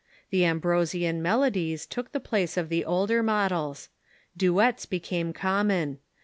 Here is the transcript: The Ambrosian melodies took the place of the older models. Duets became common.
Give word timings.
The 0.31 0.45
Ambrosian 0.45 1.21
melodies 1.21 1.85
took 1.85 2.11
the 2.11 2.19
place 2.19 2.57
of 2.57 2.69
the 2.69 2.83
older 2.83 3.21
models. 3.21 3.89
Duets 4.35 4.87
became 4.87 5.31
common. 5.31 5.99